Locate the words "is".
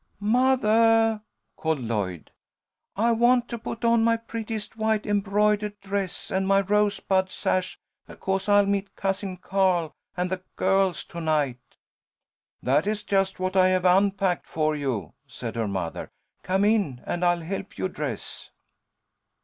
12.87-13.03